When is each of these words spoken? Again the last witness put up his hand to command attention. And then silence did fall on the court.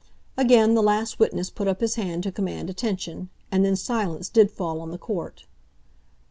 Again 0.35 0.73
the 0.73 0.81
last 0.81 1.19
witness 1.19 1.51
put 1.51 1.67
up 1.67 1.79
his 1.79 1.93
hand 1.93 2.23
to 2.23 2.31
command 2.31 2.71
attention. 2.71 3.29
And 3.51 3.63
then 3.63 3.75
silence 3.75 4.29
did 4.29 4.49
fall 4.49 4.81
on 4.81 4.89
the 4.89 4.97
court. 4.97 5.45